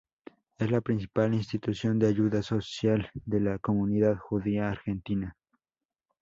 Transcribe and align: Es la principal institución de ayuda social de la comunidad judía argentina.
Es 0.57 0.71
la 0.71 0.81
principal 0.81 1.35
institución 1.35 1.99
de 1.99 2.07
ayuda 2.07 2.41
social 2.41 3.11
de 3.13 3.39
la 3.39 3.59
comunidad 3.59 4.17
judía 4.17 4.67
argentina. 4.67 5.37